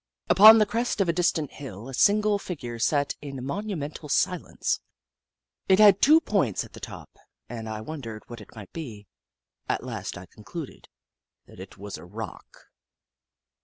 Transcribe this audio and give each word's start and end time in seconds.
Upon 0.29 0.57
the 0.57 0.65
crest 0.65 0.99
of 0.99 1.07
a 1.07 1.13
distant 1.13 1.51
hill, 1.51 1.87
a 1.87 1.93
single 1.93 2.39
figure 2.39 2.79
sat 2.79 3.13
in 3.21 3.45
monumental 3.45 4.09
silence. 4.09 4.79
It 5.69 5.77
had 5.77 6.01
two 6.01 6.19
points 6.19 6.63
at 6.63 6.73
the 6.73 6.79
top, 6.79 7.15
and 7.47 7.69
I 7.69 7.81
wondered 7.81 8.23
what 8.25 8.41
it 8.41 8.55
might 8.55 8.73
be. 8.73 9.05
At 9.69 9.83
last 9.83 10.17
I 10.17 10.25
concluded 10.25 10.89
that 11.45 11.59
it 11.59 11.77
was 11.77 11.99
a 11.99 12.03
rock. 12.03 12.47